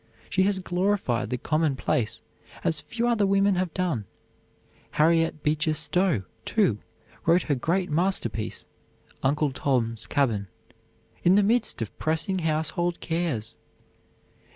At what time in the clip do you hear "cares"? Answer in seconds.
12.99-13.57